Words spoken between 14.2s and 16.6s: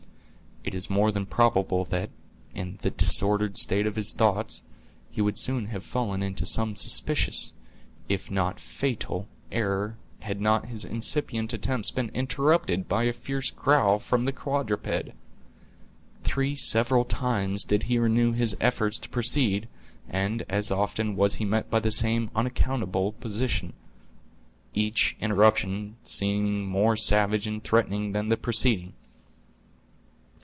the quadruped. Three